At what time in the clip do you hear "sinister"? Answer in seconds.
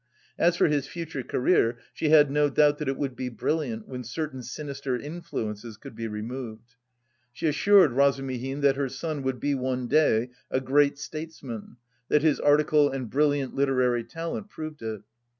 4.41-4.97